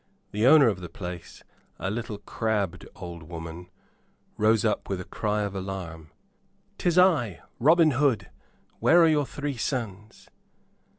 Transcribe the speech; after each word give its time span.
The 0.31 0.47
owner 0.47 0.67
of 0.67 0.81
the 0.81 0.89
place, 0.89 1.43
a 1.77 1.91
little 1.91 2.17
crabbed 2.17 2.87
old 2.95 3.21
woman, 3.21 3.69
rose 4.35 4.65
up 4.65 4.89
with 4.89 4.99
a 4.99 5.03
cry 5.05 5.43
of 5.43 5.53
alarm. 5.53 6.09
"'Tis 6.79 6.97
I, 6.97 7.41
Robin 7.59 7.91
Hood; 7.91 8.31
where 8.79 9.03
are 9.03 9.07
your 9.07 9.27
three 9.27 9.57
sons?" 9.57 10.27